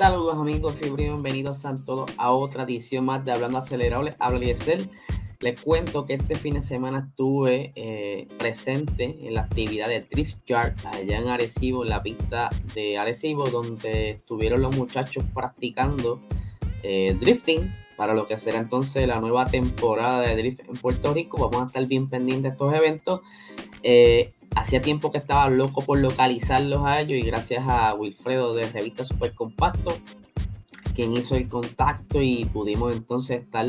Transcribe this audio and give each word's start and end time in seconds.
Saludos 0.00 0.38
amigos 0.38 0.76
y 0.80 0.88
bienvenidos 0.88 1.66
a 1.66 1.74
todos 1.74 2.10
a 2.16 2.32
otra 2.32 2.62
edición 2.62 3.04
más 3.04 3.22
de 3.26 3.32
Hablando 3.32 3.58
Acelerable. 3.58 4.16
Habla 4.18 4.38
Liesel. 4.38 4.88
Les 5.40 5.60
cuento 5.60 6.06
que 6.06 6.14
este 6.14 6.36
fin 6.36 6.54
de 6.54 6.62
semana 6.62 7.06
estuve 7.10 7.74
eh, 7.76 8.26
presente 8.38 9.14
en 9.20 9.34
la 9.34 9.42
actividad 9.42 9.88
de 9.88 10.00
Drift 10.00 10.38
Yard 10.46 10.72
allá 10.86 11.18
en 11.18 11.28
Arecibo, 11.28 11.84
en 11.84 11.90
la 11.90 12.02
pista 12.02 12.48
de 12.74 12.96
Arecibo, 12.96 13.50
donde 13.50 14.12
estuvieron 14.12 14.62
los 14.62 14.74
muchachos 14.74 15.22
practicando 15.34 16.22
eh, 16.82 17.14
drifting 17.20 17.70
para 17.98 18.14
lo 18.14 18.26
que 18.26 18.38
será 18.38 18.56
entonces 18.56 19.06
la 19.06 19.20
nueva 19.20 19.48
temporada 19.48 20.22
de 20.22 20.34
drift 20.34 20.60
en 20.60 20.76
Puerto 20.80 21.12
Rico. 21.12 21.36
Vamos 21.36 21.60
a 21.60 21.66
estar 21.66 21.86
bien 21.86 22.08
pendientes 22.08 22.44
de 22.44 22.48
estos 22.48 22.72
eventos. 22.72 23.20
Eh, 23.82 24.32
hacía 24.56 24.80
tiempo 24.80 25.12
que 25.12 25.18
estaba 25.18 25.48
loco 25.48 25.82
por 25.82 26.00
localizarlos 26.00 26.84
a 26.84 27.00
ellos 27.00 27.18
y 27.18 27.22
gracias 27.22 27.64
a 27.66 27.94
Wilfredo 27.94 28.54
de 28.54 28.64
Revista 28.64 29.04
Super 29.04 29.32
Compacto, 29.32 29.96
quien 30.94 31.12
hizo 31.14 31.36
el 31.36 31.48
contacto 31.48 32.20
y 32.20 32.44
pudimos 32.46 32.94
entonces 32.94 33.42
estar 33.42 33.66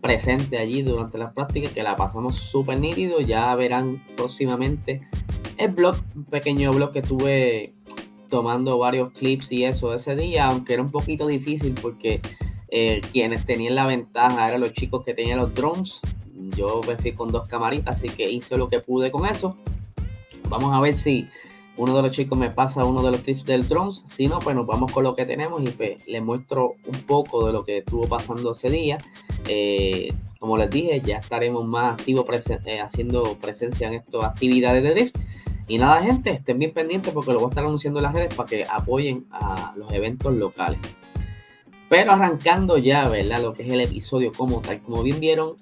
presente 0.00 0.58
allí 0.58 0.82
durante 0.82 1.16
las 1.16 1.32
prácticas, 1.32 1.72
que 1.72 1.82
la 1.82 1.94
pasamos 1.94 2.36
súper 2.36 2.78
nítido. 2.78 3.20
Ya 3.20 3.54
verán 3.54 4.04
próximamente 4.16 5.08
el 5.56 5.70
blog, 5.70 5.96
un 6.14 6.24
pequeño 6.24 6.72
blog 6.72 6.92
que 6.92 7.02
tuve 7.02 7.72
tomando 8.28 8.78
varios 8.78 9.12
clips 9.12 9.52
y 9.52 9.64
eso 9.64 9.94
ese 9.94 10.16
día, 10.16 10.46
aunque 10.46 10.74
era 10.74 10.82
un 10.82 10.90
poquito 10.90 11.26
difícil 11.26 11.74
porque 11.80 12.20
eh, 12.68 13.00
quienes 13.12 13.46
tenían 13.46 13.76
la 13.76 13.86
ventaja 13.86 14.48
eran 14.48 14.60
los 14.60 14.72
chicos 14.72 15.04
que 15.04 15.14
tenían 15.14 15.38
los 15.38 15.54
drones. 15.54 16.00
Yo 16.56 16.80
me 16.86 17.14
con 17.14 17.30
dos 17.30 17.48
camaritas, 17.48 17.96
así 17.96 18.08
que 18.08 18.28
hice 18.28 18.56
lo 18.56 18.68
que 18.68 18.80
pude 18.80 19.10
con 19.10 19.26
eso. 19.26 19.56
Vamos 20.48 20.72
a 20.72 20.80
ver 20.80 20.96
si 20.96 21.28
uno 21.76 21.96
de 21.96 22.02
los 22.02 22.12
chicos 22.12 22.38
me 22.38 22.50
pasa 22.50 22.84
uno 22.84 23.02
de 23.02 23.10
los 23.10 23.20
clips 23.20 23.44
del 23.44 23.66
drones. 23.66 24.04
Si 24.16 24.28
no, 24.28 24.38
pues 24.38 24.54
nos 24.54 24.66
vamos 24.66 24.92
con 24.92 25.02
lo 25.02 25.16
que 25.16 25.26
tenemos 25.26 25.62
y 25.62 25.70
pues 25.70 26.06
les 26.06 26.22
muestro 26.22 26.74
un 26.86 27.00
poco 27.02 27.46
de 27.46 27.52
lo 27.52 27.64
que 27.64 27.78
estuvo 27.78 28.06
pasando 28.06 28.52
ese 28.52 28.70
día. 28.70 28.98
Eh, 29.48 30.12
como 30.38 30.56
les 30.56 30.70
dije, 30.70 31.00
ya 31.00 31.16
estaremos 31.16 31.64
más 31.66 31.94
activos 31.94 32.26
eh, 32.66 32.80
haciendo 32.80 33.36
presencia 33.40 33.88
en 33.88 33.94
estas 33.94 34.24
actividades 34.24 34.82
de 34.82 34.90
drift. 34.90 35.16
Y 35.66 35.78
nada, 35.78 36.02
gente, 36.02 36.30
estén 36.30 36.58
bien 36.58 36.72
pendientes 36.72 37.12
porque 37.12 37.32
lo 37.32 37.38
voy 37.38 37.46
a 37.46 37.50
estar 37.50 37.64
anunciando 37.64 37.98
en 37.98 38.04
las 38.04 38.12
redes 38.12 38.34
para 38.34 38.48
que 38.48 38.64
apoyen 38.70 39.26
a 39.30 39.72
los 39.76 39.90
eventos 39.92 40.34
locales. 40.34 40.78
Pero 41.88 42.12
arrancando 42.12 42.76
ya, 42.76 43.08
¿verdad? 43.08 43.42
Lo 43.42 43.54
que 43.54 43.62
es 43.62 43.72
el 43.72 43.80
episodio 43.80 44.32
como 44.36 44.60
tal. 44.60 44.82
Como 44.82 45.02
bien 45.02 45.20
vieron, 45.20 45.54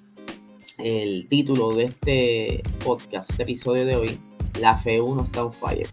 el 0.77 1.27
título 1.29 1.73
de 1.73 1.83
este 1.85 2.63
podcast, 2.83 3.29
este 3.29 3.43
episodio 3.43 3.85
de 3.85 3.95
hoy, 3.95 4.19
La 4.59 4.81
F1 4.81 5.23
está 5.23 5.45
on 5.45 5.53
fire. 5.53 5.87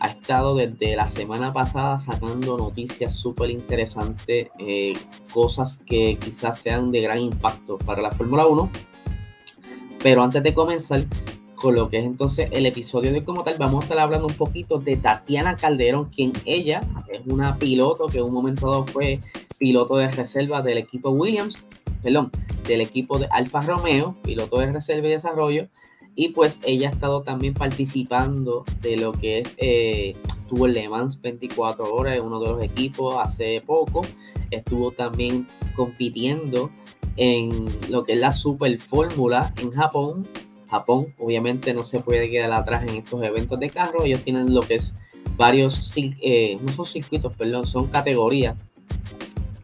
Ha 0.00 0.08
estado 0.08 0.56
desde 0.56 0.96
la 0.96 1.06
semana 1.06 1.52
pasada 1.52 1.98
sacando 1.98 2.56
noticias 2.56 3.14
súper 3.14 3.50
interesantes, 3.50 4.48
eh, 4.58 4.92
cosas 5.32 5.78
que 5.86 6.16
quizás 6.18 6.58
sean 6.58 6.90
de 6.90 7.02
gran 7.02 7.18
impacto 7.18 7.78
para 7.78 8.02
la 8.02 8.10
Fórmula 8.10 8.46
1. 8.46 8.70
Pero 10.02 10.22
antes 10.22 10.42
de 10.42 10.54
comenzar, 10.54 11.04
con 11.62 11.76
lo 11.76 11.88
que 11.88 11.98
es 11.98 12.04
entonces 12.04 12.48
el 12.50 12.66
episodio 12.66 13.12
de 13.12 13.24
como 13.24 13.44
tal, 13.44 13.54
vamos 13.56 13.76
a 13.76 13.82
estar 13.84 13.98
hablando 14.00 14.26
un 14.26 14.34
poquito 14.34 14.78
de 14.78 14.96
Tatiana 14.96 15.54
Calderón, 15.54 16.06
quien 16.06 16.32
ella 16.44 16.80
es 17.08 17.24
una 17.26 17.56
piloto 17.56 18.06
que 18.06 18.18
en 18.18 18.24
un 18.24 18.32
momento 18.32 18.68
dado 18.68 18.86
fue 18.88 19.20
piloto 19.58 19.96
de 19.96 20.10
reserva 20.10 20.60
del 20.60 20.78
equipo 20.78 21.10
Williams, 21.10 21.64
perdón, 22.02 22.32
del 22.66 22.80
equipo 22.80 23.16
de 23.20 23.28
Alfa 23.30 23.60
Romeo, 23.60 24.16
piloto 24.24 24.58
de 24.58 24.72
reserva 24.72 25.06
y 25.06 25.10
desarrollo, 25.12 25.68
y 26.14 26.28
pues 26.28 26.60
ella 26.64 26.88
ha 26.88 26.92
estado 26.92 27.22
también 27.22 27.54
participando 27.54 28.64
de 28.80 28.96
lo 28.96 29.12
que 29.12 29.40
es, 29.40 29.54
eh, 29.56 30.14
tuvo 30.48 30.66
el 30.66 30.74
Le 30.74 30.88
Mans 30.88 31.20
24 31.20 31.94
horas 31.94 32.16
en 32.16 32.24
uno 32.24 32.40
de 32.40 32.50
los 32.50 32.62
equipos 32.62 33.16
hace 33.18 33.62
poco, 33.64 34.02
estuvo 34.50 34.90
también 34.92 35.48
compitiendo 35.74 36.70
en 37.16 37.66
lo 37.90 38.04
que 38.04 38.14
es 38.14 38.18
la 38.18 38.32
Super 38.32 38.78
Fórmula 38.78 39.52
en 39.60 39.70
Japón, 39.70 40.26
Japón 40.72 41.08
obviamente 41.18 41.74
no 41.74 41.84
se 41.84 42.00
puede 42.00 42.30
quedar 42.30 42.50
atrás 42.52 42.82
en 42.84 42.96
estos 42.96 43.22
eventos 43.22 43.60
de 43.60 43.68
carro. 43.68 44.04
Ellos 44.04 44.22
tienen 44.24 44.54
lo 44.54 44.62
que 44.62 44.76
es 44.76 44.94
varios, 45.36 45.92
eh, 45.96 46.58
no 46.62 46.72
son 46.72 46.86
circuitos, 46.86 47.34
perdón, 47.34 47.66
son 47.66 47.88
categorías. 47.88 48.56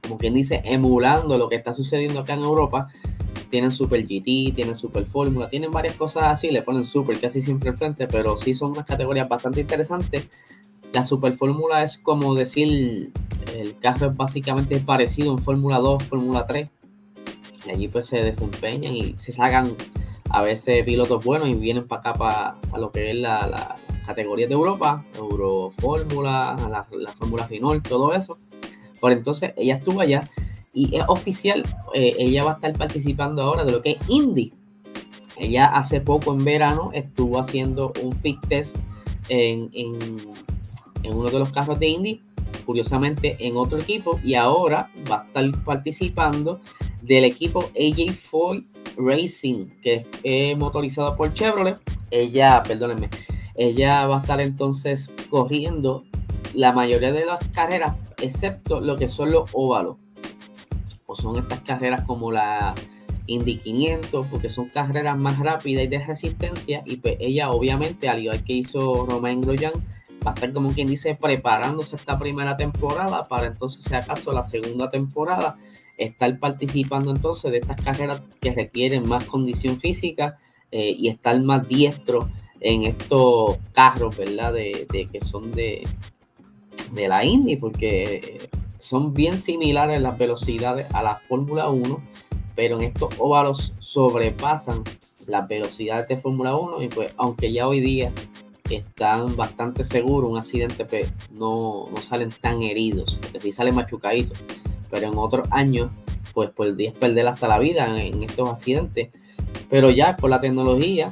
Como 0.03 0.19
quien 0.19 0.35
dice, 0.35 0.61
emulando 0.65 1.39
lo 1.39 1.49
que 1.49 1.57
está 1.57 1.73
sucediendo 1.73 2.21
acá 2.21 2.35
en 2.35 2.41
Europa. 2.41 2.89
Tienen 3.51 3.71
Super 3.71 4.03
GT, 4.03 4.55
tienen 4.55 4.77
Super 4.77 5.05
Fórmula, 5.07 5.49
tienen 5.49 5.71
varias 5.71 5.95
cosas 5.95 6.25
así, 6.25 6.51
le 6.51 6.63
ponen 6.63 6.85
Super 6.85 7.19
casi 7.21 7.41
siempre 7.41 7.71
al 7.71 7.77
frente, 7.77 8.07
pero 8.07 8.37
sí 8.37 8.55
son 8.55 8.73
unas 8.73 8.87
categorías 8.87 9.29
bastante 9.29 9.61
interesantes. 9.61 10.29
La 10.93 11.05
Super 11.05 11.33
Fórmula 11.33 11.83
es 11.83 11.99
como 11.99 12.35
decir, 12.35 13.13
el 13.55 13.79
carro 13.79 14.11
es 14.11 14.17
básicamente 14.17 14.79
parecido 14.81 15.33
en 15.33 15.39
Fórmula 15.39 15.79
2, 15.79 16.05
Fórmula 16.05 16.47
3. 16.47 16.69
Y 17.67 17.71
allí 17.71 17.89
pues 17.89 18.07
se 18.07 18.19
desempeñan 18.19 18.95
y 18.95 19.15
se 19.19 19.33
sacan 19.33 19.75
a 20.31 20.43
veces 20.43 20.85
pilotos 20.85 21.25
buenos 21.25 21.49
y 21.49 21.55
vienen 21.55 21.87
para 21.87 22.01
acá, 22.01 22.15
para, 22.15 22.79
lo 22.79 22.91
que 22.91 23.11
es 23.11 23.17
la, 23.17 23.47
la, 23.47 23.77
categoría 24.07 24.47
de 24.47 24.55
Europa, 24.55 25.05
Euro 25.19 25.71
Fórmula, 25.77 26.57
la, 26.71 26.87
la 26.91 27.13
Fórmula 27.13 27.47
Final, 27.47 27.83
todo 27.83 28.15
eso. 28.15 28.39
Por 29.01 29.13
entonces 29.13 29.53
ella 29.57 29.77
estuvo 29.77 30.01
allá 30.01 30.31
y 30.79 30.97
es 30.97 31.03
oficial, 31.09 31.65
eh, 31.95 32.15
ella 32.19 32.45
va 32.45 32.53
a 32.53 32.55
estar 32.55 32.73
participando 32.75 33.43
ahora 33.43 33.65
de 33.65 33.73
lo 33.73 33.83
que 33.83 33.93
es 33.93 33.99
Indy. 34.09 34.53
Ella 35.37 35.67
hace 35.67 36.01
poco 36.01 36.33
en 36.33 36.45
verano 36.45 36.91
estuvo 36.95 37.39
haciendo 37.41 37.93
un 38.03 38.13
fit 38.13 38.39
test 38.49 38.77
en, 39.29 39.71
en, 39.73 39.97
en 41.03 41.15
uno 41.15 41.29
de 41.29 41.39
los 41.39 41.51
carros 41.51 41.79
de 41.81 41.89
Indy, 41.89 42.21
curiosamente 42.65 43.37
en 43.41 43.57
otro 43.57 43.79
equipo, 43.79 44.21
y 44.23 44.35
ahora 44.35 44.91
va 45.11 45.23
a 45.23 45.27
estar 45.27 45.65
participando 45.65 46.61
del 47.03 47.25
equipo 47.25 47.71
AJ 47.75 48.13
Foy 48.13 48.67
Racing, 48.97 49.67
que 49.83 50.07
es 50.23 50.57
motorizado 50.57 51.17
por 51.17 51.33
Chevrolet. 51.35 51.79
Ella, 52.11 52.63
perdónenme, 52.63 53.11
ella 53.55 54.07
va 54.07 54.19
a 54.19 54.21
estar 54.21 54.41
entonces 54.41 55.11
corriendo 55.29 56.05
la 56.55 56.73
mayoría 56.73 57.13
de 57.13 57.27
las 57.27 57.47
carreras, 57.49 57.97
excepto 58.23 58.81
lo 58.81 58.97
que 58.97 59.09
son 59.09 59.33
los 59.33 59.51
óvalos. 59.53 59.97
O 61.11 61.17
son 61.17 61.39
estas 61.39 61.61
carreras 61.61 62.05
como 62.05 62.31
la 62.31 62.75
Indy 63.27 63.59
500, 63.59 64.27
porque 64.27 64.51
son 64.51 64.69
carreras 64.69 65.17
más 65.17 65.39
rápidas 65.39 65.85
y 65.85 65.87
de 65.87 66.05
resistencia. 66.05 66.83
Y 66.85 66.99
pues 66.99 67.17
ella, 67.19 67.51
obviamente, 67.51 68.11
al 68.11 68.21
igual 68.21 68.45
que 68.45 68.53
hizo 68.53 69.07
Romain 69.07 69.41
Grosjean, 69.41 69.73
va 70.27 70.33
a 70.33 70.35
estar 70.35 70.53
como 70.53 70.71
quien 70.71 70.89
dice 70.89 71.15
preparándose 71.15 71.97
esta 71.97 72.19
primera 72.19 72.59
temporada 72.59 73.27
para 73.27 73.47
entonces, 73.47 73.85
si 73.85 73.95
acaso, 73.95 74.33
la 74.33 74.43
segunda 74.43 74.91
temporada 74.91 75.57
estar 75.97 76.39
participando 76.39 77.11
entonces 77.11 77.51
de 77.51 77.59
estas 77.59 77.81
carreras 77.81 78.23
que 78.41 78.53
requieren 78.53 79.09
más 79.09 79.25
condición 79.25 79.81
física 79.81 80.39
eh, 80.71 80.95
y 80.97 81.09
estar 81.09 81.41
más 81.41 81.67
diestro 81.67 82.29
en 82.61 82.85
estos 82.85 83.57
carros, 83.73 84.17
¿verdad? 84.17 84.53
De, 84.53 85.09
que 85.11 85.21
son 85.21 85.51
de, 85.53 85.87
de 86.93 87.09
la 87.09 87.25
Indy, 87.25 87.57
porque 87.57 88.49
son 88.79 89.15
bien 89.15 89.41
similares 89.41 90.01
las 90.01 90.19
velocidades 90.19 90.87
a 90.95 91.03
la 91.03 91.21
Fórmula 91.29 91.69
1, 91.69 92.01
pero 92.55 92.77
en 92.77 92.85
estos 92.85 93.15
óvalos 93.19 93.73
sobrepasan 93.79 94.83
las 95.27 95.47
velocidades 95.49 96.09
de 96.09 96.17
Fórmula 96.17 96.57
1 96.57 96.83
y 96.83 96.89
pues 96.89 97.13
aunque 97.17 97.53
ya 97.53 97.69
hoy 97.69 97.81
día 97.81 98.13
están 98.71 99.35
bastante 99.37 99.85
seguros, 99.85 100.31
un 100.31 100.39
accidente 100.39 100.85
pues, 100.85 101.13
no, 101.31 101.89
no 101.91 101.97
salen 101.99 102.31
tan 102.31 102.63
heridos, 102.63 103.17
porque 103.21 103.41
sí 103.41 103.53
salen 103.53 103.75
machucaditos 103.75 104.39
pero 104.91 105.09
en 105.09 105.19
otros 105.19 105.47
años, 105.51 105.91
pues 106.35 106.51
podías 106.51 106.95
perder 106.95 107.29
hasta 107.29 107.49
la 107.49 107.59
vida 107.59 107.87
en, 108.01 108.23
estos 108.23 108.49
accidentes. 108.49 109.11
Pero 109.71 109.91
ya 109.91 110.17
con 110.17 110.31
la 110.31 110.41
tecnología, 110.41 111.11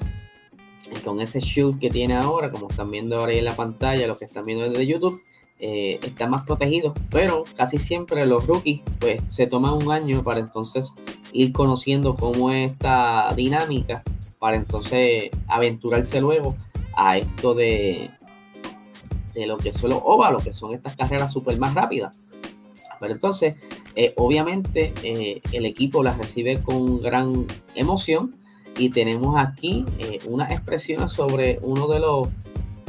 con 1.04 1.20
ese 1.20 1.40
shoot 1.40 1.78
que 1.78 1.90
tiene 1.90 2.14
ahora, 2.14 2.50
como 2.50 2.68
están 2.68 2.90
viendo 2.90 3.18
ahora 3.18 3.32
en 3.32 3.44
la 3.44 3.56
pantalla, 3.56 4.06
lo 4.06 4.16
que 4.16 4.24
están 4.24 4.44
viendo 4.44 4.68
desde 4.68 4.86
YouTube, 4.86 5.20
eh, 5.60 5.98
está 6.02 6.26
más 6.26 6.44
protegido. 6.44 6.94
Pero 7.10 7.44
casi 7.56 7.78
siempre 7.78 8.26
los 8.26 8.46
rookies, 8.46 8.82
pues 9.00 9.22
se 9.28 9.46
toman 9.46 9.74
un 9.74 9.90
año 9.90 10.22
para 10.22 10.40
entonces 10.40 10.92
ir 11.32 11.52
conociendo 11.52 12.16
cómo 12.16 12.50
es 12.50 12.72
esta 12.72 13.32
dinámica, 13.34 14.02
para 14.38 14.56
entonces 14.56 15.30
aventurarse 15.48 16.20
luego 16.20 16.54
a 16.96 17.18
esto 17.18 17.54
de, 17.54 18.10
de 19.34 19.46
lo 19.46 19.58
que 19.58 19.72
son 19.72 19.90
los 19.90 20.00
óvalos, 20.02 20.42
que 20.42 20.54
son 20.54 20.74
estas 20.74 20.96
carreras 20.96 21.32
súper 21.32 21.58
más 21.58 21.74
rápidas. 21.74 22.18
Pero 22.98 23.12
entonces, 23.12 23.56
eh, 23.94 24.12
obviamente, 24.16 24.92
eh, 25.02 25.40
el 25.52 25.66
equipo 25.66 26.02
la 26.02 26.16
recibe 26.16 26.62
con 26.62 27.00
gran 27.02 27.46
emoción 27.74 28.34
y 28.78 28.90
tenemos 28.90 29.36
aquí 29.38 29.84
eh, 29.98 30.18
unas 30.26 30.50
expresiones 30.50 31.12
sobre 31.12 31.58
uno 31.62 31.86
de 31.88 32.00
los, 32.00 32.28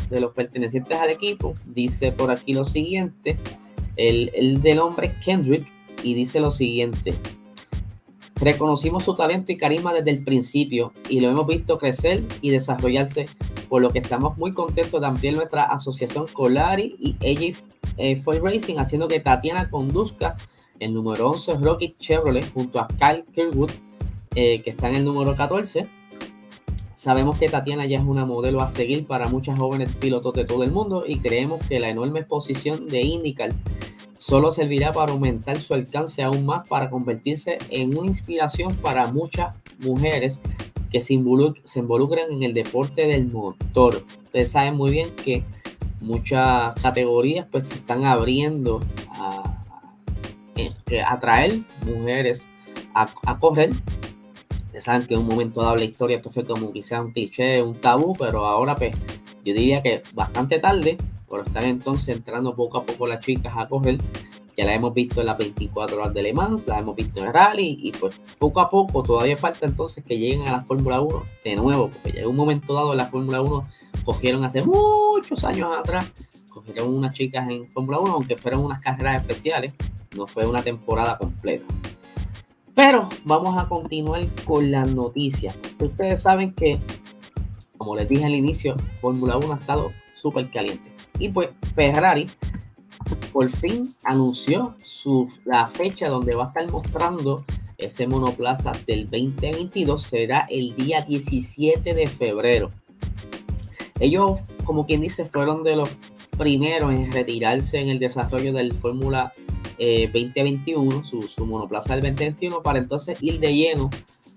de 0.09 0.21
los 0.21 0.33
pertenecientes 0.33 0.97
al 0.97 1.09
equipo. 1.09 1.53
Dice 1.65 2.11
por 2.11 2.31
aquí 2.31 2.53
lo 2.53 2.65
siguiente, 2.65 3.37
el, 3.95 4.31
el 4.33 4.61
del 4.61 4.79
hombre 4.79 5.15
Kendrick, 5.23 5.67
y 6.03 6.13
dice 6.13 6.39
lo 6.39 6.51
siguiente. 6.51 7.13
Reconocimos 8.39 9.03
su 9.03 9.13
talento 9.15 9.51
y 9.51 9.57
carisma 9.57 9.93
desde 9.93 10.11
el 10.11 10.23
principio 10.23 10.93
y 11.09 11.19
lo 11.19 11.29
hemos 11.29 11.47
visto 11.47 11.79
crecer 11.79 12.23
y 12.41 12.51
desarrollarse, 12.51 13.25
por 13.67 13.81
lo 13.81 13.89
que 13.89 13.99
estamos 13.99 14.37
muy 14.37 14.51
contentos 14.51 15.01
de 15.01 15.07
ampliar 15.07 15.35
nuestra 15.35 15.63
asociación 15.63 16.27
con 16.31 16.53
Larry 16.53 16.95
y 16.99 17.15
AJ 17.15 17.63
eh, 17.97 18.21
Racing, 18.23 18.77
haciendo 18.77 19.07
que 19.07 19.19
Tatiana 19.19 19.69
conduzca 19.69 20.37
el 20.79 20.93
número 20.93 21.31
11 21.31 21.55
Rocket 21.55 21.97
Chevrolet 21.97 22.53
junto 22.53 22.79
a 22.79 22.87
Kyle 22.87 23.25
Kirkwood, 23.33 23.71
eh, 24.35 24.61
que 24.61 24.69
está 24.69 24.89
en 24.89 24.97
el 24.97 25.05
número 25.05 25.35
14. 25.35 25.87
Sabemos 27.07 27.39
que 27.39 27.47
Tatiana 27.47 27.85
ya 27.85 27.99
es 27.99 28.05
una 28.05 28.25
modelo 28.25 28.59
a 28.59 28.67
seguir 28.67 29.07
para 29.07 29.29
muchas 29.29 29.57
jóvenes 29.57 29.95
pilotos 29.95 30.33
de 30.33 30.43
todo 30.43 30.63
el 30.63 30.71
mundo 30.71 31.05
y 31.07 31.19
creemos 31.19 31.65
que 31.65 31.79
la 31.79 31.87
enorme 31.87 32.19
exposición 32.19 32.89
de 32.89 33.01
IndyCar 33.01 33.51
solo 34.17 34.51
servirá 34.51 34.91
para 34.91 35.13
aumentar 35.13 35.55
su 35.57 35.73
alcance 35.73 36.21
aún 36.21 36.45
más 36.45 36.67
para 36.67 36.89
convertirse 36.89 37.59
en 37.69 37.97
una 37.97 38.09
inspiración 38.09 38.75
para 38.75 39.07
muchas 39.07 39.55
mujeres 39.79 40.41
que 40.91 40.99
se, 40.99 41.13
involucran 41.13 42.29
en 42.29 42.43
el 42.43 42.53
deporte 42.53 43.07
del 43.07 43.27
motor. 43.27 44.03
Ustedes 44.25 44.51
saben 44.51 44.75
muy 44.75 44.91
bien 44.91 45.09
que 45.11 45.45
muchas 46.01 46.77
categorías 46.81 47.47
pues 47.49 47.69
se 47.69 47.75
están 47.75 48.03
abriendo 48.03 48.81
a, 49.11 49.63
este, 50.57 51.01
atraer 51.01 51.61
mujeres 51.85 52.43
a, 52.93 53.39
correr. 53.39 53.69
Ustedes 54.77 54.83
saben 54.83 55.07
que 55.07 55.15
en 55.15 55.21
un 55.21 55.27
momento 55.27 55.59
dado 55.59 55.75
la 55.75 55.85
historia 55.85 56.17
esto 56.17 56.29
fue 56.29 56.45
como 56.45 56.71
quizás 56.71 57.03
un 57.03 57.11
cliché, 57.11 57.63
un 57.63 57.81
tabú, 57.81 58.15
pero 58.15 58.45
ahora 58.45 58.75
pues 58.75 58.95
yo 59.43 59.55
diría 59.55 59.81
que 59.81 60.03
bastante 60.13 60.59
tarde, 60.59 60.97
por 61.27 61.47
estar 61.47 61.63
entonces 61.63 62.15
entrando 62.15 62.55
poco 62.55 62.77
a 62.77 62.85
poco 62.85 63.07
las 63.07 63.21
chicas 63.21 63.55
a 63.57 63.67
correr 63.67 63.97
ya 64.55 64.65
la 64.65 64.75
hemos 64.75 64.93
visto 64.93 65.21
en 65.21 65.27
las 65.27 65.37
24 65.39 65.97
horas 65.97 66.13
de 66.13 66.21
Le 66.21 66.31
Mans, 66.31 66.67
la 66.67 66.77
hemos 66.77 66.95
visto 66.95 67.19
en 67.19 67.25
el 67.25 67.33
rally 67.33 67.79
y 67.81 67.91
pues 67.91 68.21
poco 68.37 68.59
a 68.59 68.69
poco 68.69 69.01
todavía 69.01 69.35
falta 69.35 69.65
entonces 69.65 70.03
que 70.03 70.15
lleguen 70.15 70.47
a 70.47 70.51
la 70.51 70.63
Fórmula 70.63 71.01
1 71.01 71.23
de 71.43 71.55
nuevo, 71.55 71.89
porque 71.89 72.11
ya 72.11 72.21
en 72.21 72.27
un 72.27 72.35
momento 72.35 72.75
dado 72.75 72.91
en 72.91 72.97
la 72.97 73.07
Fórmula 73.07 73.41
1 73.41 73.67
cogieron 74.05 74.43
hace 74.43 74.63
muchos 74.63 75.43
años 75.43 75.75
atrás, 75.75 76.11
cogieron 76.53 76.93
unas 76.93 77.15
chicas 77.15 77.49
en 77.49 77.67
Fórmula 77.71 77.97
1, 77.99 78.13
aunque 78.13 78.37
fueron 78.37 78.63
unas 78.63 78.79
carreras 78.79 79.21
especiales, 79.21 79.73
no 80.15 80.27
fue 80.27 80.45
una 80.45 80.61
temporada 80.61 81.17
completa. 81.17 81.65
Pero 82.77 83.09
vamos 83.23 83.57
a 83.57 83.67
continuar 83.67 84.23
con 84.45 84.69
las 84.69 84.93
noticias. 84.93 85.57
Ustedes 85.79 86.21
saben 86.21 86.53
que, 86.53 86.77
como 87.75 87.95
les 87.95 88.07
dije 88.07 88.23
al 88.23 88.35
inicio, 88.35 88.75
Fórmula 89.01 89.35
1 89.35 89.51
ha 89.51 89.55
estado 89.55 89.91
súper 90.13 90.51
caliente. 90.51 90.91
Y 91.17 91.29
pues 91.29 91.49
Ferrari 91.73 92.27
por 93.33 93.51
fin 93.55 93.83
anunció 94.05 94.75
su, 94.77 95.27
la 95.43 95.69
fecha 95.69 96.07
donde 96.07 96.35
va 96.35 96.45
a 96.45 96.47
estar 96.49 96.71
mostrando 96.71 97.43
ese 97.79 98.05
monoplaza 98.05 98.73
del 98.85 99.09
2022. 99.09 99.99
Será 100.03 100.45
el 100.47 100.75
día 100.75 101.01
17 101.01 101.95
de 101.95 102.05
febrero. 102.05 102.69
Ellos, 103.99 104.37
como 104.65 104.85
quien 104.85 105.01
dice, 105.01 105.25
fueron 105.25 105.63
de 105.63 105.77
los 105.77 105.89
primeros 106.37 106.93
en 106.93 107.11
retirarse 107.11 107.79
en 107.79 107.89
el 107.89 107.97
desarrollo 107.97 108.53
del 108.53 108.71
Fórmula 108.71 109.31
2021, 109.31 109.46
eh, 109.77 110.11
su, 111.03 111.45
monoplaza 111.45 111.95
del 111.95 112.03
2021, 112.03 112.61
para 112.61 112.79
entonces 112.79 113.21
ir 113.21 113.39
de 113.39 113.53
lleno 113.53 113.89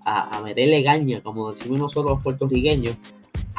a, 0.04 0.36
a 0.36 0.42
meterle 0.42 0.82
gaña, 0.82 1.20
como 1.20 1.52
decimos 1.52 1.78
nosotros 1.78 2.14
los 2.14 2.22
puertorriqueños, 2.22 2.96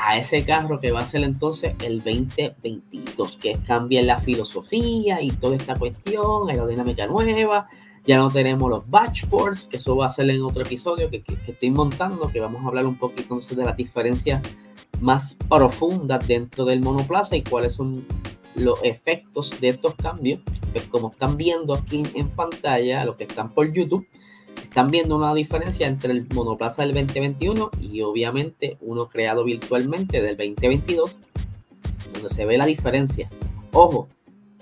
a 0.04 0.18
ese 0.18 0.44
carro 0.44 0.80
que 0.80 0.92
va 0.92 1.00
a 1.00 1.06
ser 1.06 1.24
entonces 1.24 1.75
el 1.83 2.00
2022, 2.04 3.38
que 3.38 3.57
cambia 3.68 4.01
la 4.01 4.19
filosofía 4.19 5.22
y 5.22 5.30
toda 5.31 5.56
esta 5.56 5.75
cuestión, 5.75 6.50
aerodinámica 6.50 7.06
nueva. 7.07 7.68
Ya 8.07 8.18
no 8.18 8.31
tenemos 8.31 8.68
los 8.68 8.89
batchboards, 8.89 9.66
que 9.66 9.77
eso 9.77 9.95
va 9.95 10.07
a 10.07 10.10
ser 10.10 10.27
en 10.31 10.42
otro 10.42 10.63
episodio 10.63 11.07
que, 11.12 11.24
estoy 11.48 11.69
montando, 11.69 12.31
que 12.31 12.39
vamos 12.39 12.63
a 12.63 12.68
hablar 12.69 12.88
un 12.88 12.98
poquito 12.98 13.22
entonces 13.22 13.56
de 13.56 13.63
las 13.63 13.77
diferencias 13.77 14.42
más 15.01 15.36
profundas 15.48 16.27
dentro 16.27 16.66
del 16.66 16.81
monoplaza 16.81 17.36
y 17.36 17.44
cuáles 17.44 17.74
son 17.74 18.04
los 18.56 18.80
efectos 18.84 19.51
de 19.62 19.69
estos 19.69 19.94
cambios. 19.95 20.42
Pues 20.72 20.86
como 20.86 21.12
están 21.12 21.38
viendo 21.38 21.74
aquí 21.74 22.04
en 22.14 22.30
pantalla, 22.30 23.04
los 23.06 23.16
que 23.16 23.26
están 23.26 23.54
por 23.54 23.72
YouTube, 23.72 24.08
están 24.64 24.90
viendo 24.90 25.18
una 25.18 25.34
diferencia 25.34 25.88
entre 25.88 26.14
el 26.14 26.28
monoplaza 26.34 26.84
del 26.84 26.94
2021 26.94 27.72
y 27.82 28.02
obviamente 28.02 28.78
uno 28.82 29.08
creado 29.08 29.44
virtualmente 29.44 30.22
del 30.22 30.38
2022, 30.38 31.16
donde 32.14 32.30
se 32.30 32.46
ve 32.46 32.58
la 32.58 32.66
diferencia. 32.66 33.30
Ojo, 33.74 34.08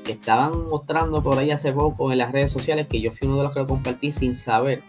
que 0.04 0.14
estaban 0.14 0.66
mostrando 0.66 1.22
por 1.22 1.38
ahí 1.38 1.52
hace 1.52 1.72
poco 1.72 2.12
en 2.12 2.18
las 2.18 2.32
redes 2.32 2.52
sociales, 2.52 2.88
que 2.88 3.02
yo 3.02 3.12
fui 3.12 3.28
uno 3.28 3.38
de 3.38 3.44
los 3.44 3.54
que 3.54 3.60
lo 3.60 3.68
compartí 3.68 4.12
sin 4.12 4.34
saber, 4.34 4.82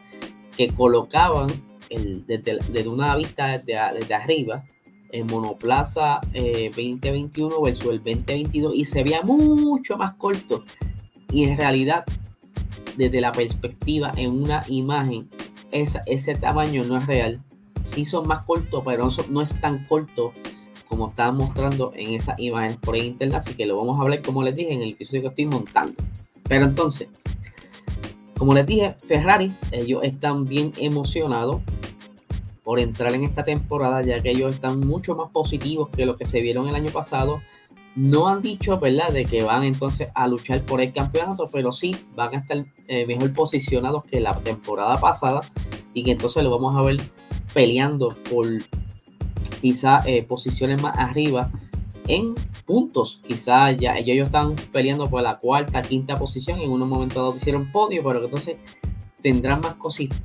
que 0.57 0.69
colocaban 0.69 1.49
el, 1.91 2.25
desde, 2.27 2.89
una 2.89 3.15
vista 3.17 3.49
desde, 3.49 4.15
arriba 4.15 4.63
el 5.13 5.25
monoplaza 5.25 6.21
2021 6.33 7.55
eh, 7.55 7.59
versus 7.63 7.87
el 7.91 7.99
2022 7.99 8.75
y 8.77 8.85
se 8.85 9.03
veía 9.03 9.23
mucho 9.23 9.97
más 9.97 10.15
corto. 10.15 10.65
Y 11.31 11.45
en 11.45 11.57
realidad 11.57 12.05
desde 12.97 13.21
la 13.21 13.33
perspectiva 13.33 14.13
en 14.17 14.43
una 14.43 14.63
imagen, 14.69 15.29
ese 15.73 16.35
tamaño 16.35 16.83
no 16.85 16.97
es 16.97 17.07
real. 17.07 17.41
Sí 17.85 18.05
son 18.05 18.27
más 18.29 18.45
cortos, 18.45 18.83
pero 18.85 19.07
no, 19.07 19.13
no 19.31 19.43
es 19.43 19.61
tan 19.61 19.87
corto 19.87 20.33
como 20.89 21.09
estaban 21.09 21.37
mostrando 21.37 21.93
en 21.95 22.15
esa 22.15 22.35
imagen 22.39 22.77
por 22.79 22.97
internet. 22.97 23.39
Así 23.39 23.55
que 23.55 23.67
lo 23.67 23.77
vamos 23.77 23.99
a 23.99 24.03
hablar, 24.03 24.23
como 24.23 24.43
les 24.43 24.55
dije, 24.57 24.73
en 24.73 24.83
el 24.83 24.91
episodio 24.91 25.23
que 25.23 25.29
estoy 25.29 25.47
montando. 25.47 25.95
Pero 26.49 26.65
entonces, 26.65 27.09
como 28.37 28.55
les 28.55 28.67
dije, 28.67 28.95
Ferrari, 29.07 29.55
ellos 29.71 30.03
están 30.03 30.45
bien 30.45 30.73
emocionados 30.79 31.61
por 32.65 32.81
entrar 32.81 33.15
en 33.15 33.25
esta 33.25 33.45
temporada, 33.45 34.03
ya 34.03 34.21
que 34.21 34.31
ellos 34.31 34.55
están 34.55 34.81
mucho 34.81 35.15
más 35.15 35.31
positivos 35.31 35.89
que 35.91 36.07
lo 36.07 36.17
que 36.17 36.25
se 36.25 36.41
vieron 36.41 36.69
el 36.69 36.75
año 36.75 36.91
pasado 36.91 37.41
no 37.97 38.29
han 38.29 38.43
dicho, 38.43 38.79
¿verdad?, 38.79 39.13
de 39.13 39.25
que 39.25 39.43
van 39.43 39.65
entonces 39.65 40.09
a 40.15 40.27
luchar 40.29 40.63
por 40.63 40.81
el 40.81 40.93
campeonato, 40.93 41.45
pero 41.53 41.73
sí 41.73 41.97
van 42.15 42.35
a 42.35 42.39
estar 42.39 42.65
eh, 42.89 43.07
mejor 43.07 43.33
posicionados 43.33 44.05
que 44.05 44.21
la 44.21 44.39
temporada 44.39 45.01
pasada 45.01 45.41
y 45.93 46.05
que 46.05 46.13
entonces 46.13 46.45
lo 46.45 46.51
vamos 46.51 46.77
a 46.77 46.83
ver 46.83 46.99
peleando 47.53 48.17
por 48.31 48.47
quizá 49.61 50.03
eh, 50.07 50.23
posiciones 50.23 50.81
más 50.81 50.97
arriba 50.99 51.51
en 52.07 52.35
puntos. 52.65 53.21
Quizá 53.27 53.73
ya 53.73 53.95
ellos 53.95 54.29
están 54.29 54.55
peleando 54.73 55.09
por 55.09 55.23
la 55.23 55.39
cuarta, 55.39 55.83
quinta 55.83 56.17
posición. 56.17 56.61
En 56.61 56.71
un 56.71 56.89
momento 56.89 57.21
dado 57.21 57.37
hicieron 57.37 57.71
podio, 57.73 58.03
pero 58.05 58.21
que 58.21 58.27
entonces 58.27 58.57
tendrán 59.23 59.61
más 59.61 59.75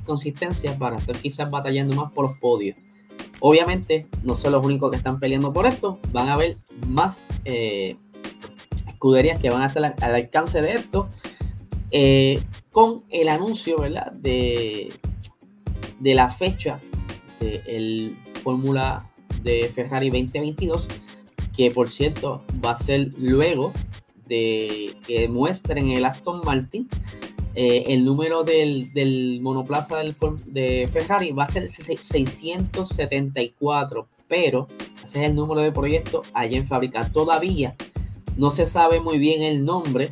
consistencia 0.04 0.78
para 0.78 0.96
estar 0.96 1.16
quizás 1.16 1.50
batallando 1.50 1.96
más 1.96 2.12
por 2.12 2.28
los 2.28 2.38
podios. 2.38 2.76
Obviamente, 3.40 4.06
no 4.22 4.34
son 4.36 4.52
los 4.52 4.64
únicos 4.64 4.90
que 4.90 4.96
están 4.96 5.20
peleando 5.20 5.52
por 5.52 5.66
esto, 5.66 5.98
van 6.12 6.28
a 6.28 6.34
haber 6.34 6.56
más 6.88 7.20
eh, 7.44 7.96
escuderías 8.88 9.40
que 9.40 9.50
van 9.50 9.62
a 9.62 9.66
estar 9.66 9.94
al 10.00 10.14
alcance 10.14 10.60
de 10.62 10.72
esto. 10.72 11.08
Eh, 11.90 12.42
con 12.72 13.04
el 13.10 13.28
anuncio 13.28 13.78
¿verdad? 13.78 14.12
De, 14.12 14.92
de 16.00 16.14
la 16.14 16.30
fecha 16.30 16.76
del 17.40 18.16
Fórmula 18.42 19.08
de 19.42 19.70
Ferrari 19.74 20.10
2022, 20.10 20.86
que 21.56 21.70
por 21.70 21.88
cierto 21.88 22.44
va 22.64 22.72
a 22.72 22.76
ser 22.76 23.10
luego 23.18 23.72
de 24.26 24.92
que 25.06 25.28
muestren 25.28 25.90
el 25.90 26.04
Aston 26.04 26.40
Martin 26.44 26.88
eh, 27.58 27.84
el 27.86 28.04
número 28.04 28.44
del, 28.44 29.38
monoplaza 29.40 29.96
del, 29.96 30.14
de 30.44 30.86
Ferrari 30.92 31.32
va 31.32 31.44
a 31.44 31.50
ser 31.50 31.70
674, 31.70 34.06
pero 34.28 34.68
ese 35.02 35.20
es 35.20 35.24
el 35.30 35.34
número 35.34 35.62
de 35.62 35.72
proyecto 35.72 36.20
allá 36.34 36.58
en 36.58 36.68
fábrica. 36.68 37.10
Todavía 37.10 37.74
no 38.36 38.50
se 38.50 38.66
sabe 38.66 39.00
muy 39.00 39.16
bien 39.16 39.40
el 39.42 39.64
nombre 39.64 40.10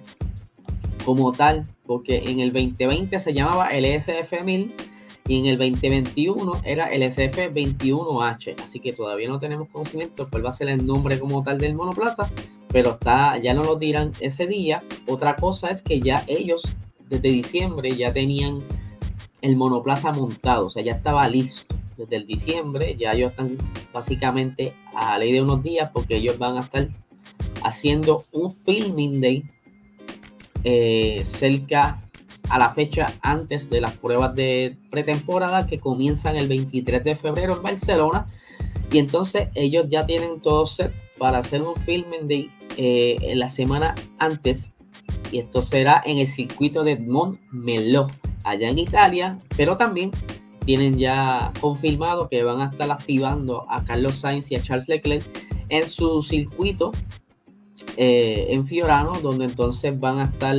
como 1.04 1.32
tal, 1.32 1.66
porque 1.84 2.22
en 2.26 2.40
el 2.40 2.54
2020 2.54 3.20
se 3.20 3.34
llamaba 3.34 3.68
el 3.68 3.84
SF1000 3.84 4.72
y 5.28 5.40
en 5.40 5.46
el 5.46 5.58
2021 5.58 6.62
era 6.64 6.86
el 6.86 7.02
SF21H, 7.02 8.54
así 8.62 8.80
que 8.80 8.90
todavía 8.92 9.28
no 9.28 9.38
tenemos 9.38 9.68
conocimiento 9.68 10.28
cuál 10.30 10.46
va 10.46 10.50
a 10.50 10.54
ser 10.54 10.70
el 10.70 10.86
nombre 10.86 11.18
como 11.18 11.42
tal 11.42 11.58
del 11.58 11.74
monoplaza, 11.74 12.30
pero 12.68 12.92
está, 12.92 13.36
ya 13.36 13.52
no 13.52 13.64
lo 13.64 13.76
dirán 13.76 14.12
ese 14.20 14.46
día. 14.46 14.82
Otra 15.06 15.36
cosa 15.36 15.68
es 15.68 15.82
que 15.82 16.00
ya 16.00 16.24
ellos 16.26 16.62
desde 17.14 17.28
diciembre 17.28 17.90
ya 17.92 18.12
tenían 18.12 18.60
el 19.40 19.56
monoplaza 19.56 20.12
montado, 20.12 20.66
o 20.66 20.70
sea, 20.70 20.82
ya 20.82 20.92
estaba 20.92 21.28
listo. 21.28 21.74
Desde 21.96 22.16
el 22.16 22.26
diciembre 22.26 22.96
ya 22.98 23.12
ellos 23.12 23.30
están 23.30 23.56
básicamente 23.92 24.74
a 24.94 25.16
ley 25.16 25.32
de 25.32 25.42
unos 25.42 25.62
días 25.62 25.90
porque 25.92 26.16
ellos 26.16 26.38
van 26.38 26.56
a 26.56 26.60
estar 26.60 26.88
haciendo 27.62 28.20
un 28.32 28.50
filming 28.50 29.20
day 29.20 29.44
eh, 30.64 31.24
cerca 31.38 32.00
a 32.50 32.58
la 32.58 32.74
fecha 32.74 33.06
antes 33.22 33.70
de 33.70 33.80
las 33.80 33.92
pruebas 33.92 34.34
de 34.34 34.76
pretemporada 34.90 35.66
que 35.68 35.78
comienzan 35.78 36.36
el 36.36 36.48
23 36.48 37.04
de 37.04 37.14
febrero 37.14 37.56
en 37.56 37.62
Barcelona. 37.62 38.26
Y 38.90 38.98
entonces 38.98 39.48
ellos 39.54 39.86
ya 39.88 40.04
tienen 40.04 40.40
todo 40.40 40.66
set 40.66 40.92
para 41.16 41.38
hacer 41.38 41.62
un 41.62 41.76
filming 41.76 42.26
day 42.26 42.50
eh, 42.76 43.16
en 43.20 43.38
la 43.38 43.48
semana 43.48 43.94
antes 44.18 44.73
y 45.30 45.38
esto 45.38 45.62
será 45.62 46.02
en 46.04 46.18
el 46.18 46.26
circuito 46.26 46.82
de 46.82 46.96
Montmeló, 46.96 48.06
allá 48.44 48.68
en 48.68 48.78
Italia, 48.78 49.38
pero 49.56 49.76
también 49.76 50.10
tienen 50.64 50.98
ya 50.98 51.52
confirmado 51.60 52.28
que 52.28 52.42
van 52.42 52.60
a 52.60 52.70
estar 52.70 52.90
activando 52.90 53.66
a 53.70 53.84
Carlos 53.84 54.14
Sainz 54.14 54.50
y 54.50 54.56
a 54.56 54.62
Charles 54.62 54.88
Leclerc 54.88 55.24
en 55.68 55.88
su 55.88 56.22
circuito 56.22 56.92
eh, 57.96 58.46
en 58.50 58.66
Fiorano, 58.66 59.12
donde 59.20 59.46
entonces 59.46 59.98
van 59.98 60.18
a 60.18 60.24
estar 60.24 60.56